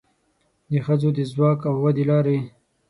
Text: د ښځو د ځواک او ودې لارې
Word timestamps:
د 0.71 0.73
ښځو 0.85 1.09
د 1.17 1.19
ځواک 1.31 1.59
او 1.69 1.75
ودې 1.83 2.03
لارې 2.11 2.37